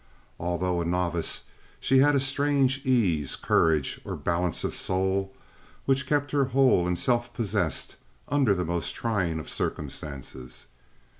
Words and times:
Although 0.39 0.81
a 0.81 0.85
novice, 0.85 1.43
she 1.79 1.99
had 1.99 2.15
a 2.15 2.19
strange 2.19 2.83
ease, 2.83 3.35
courage, 3.35 4.01
or 4.03 4.15
balance 4.15 4.63
of 4.63 4.73
soul 4.73 5.31
which 5.85 6.07
kept 6.07 6.31
her 6.31 6.45
whole 6.45 6.87
and 6.87 6.97
self 6.97 7.31
possessed 7.35 7.97
under 8.27 8.55
the 8.55 8.65
most 8.65 8.95
trying 8.95 9.37
of 9.37 9.47
circumstances. 9.47 10.65